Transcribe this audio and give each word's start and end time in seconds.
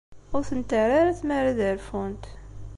Ur 0.35 0.43
tent-terri 0.49 0.93
ara 0.99 1.17
tmara 1.19 1.47
ad 1.51 1.59
rfunt. 1.77 2.23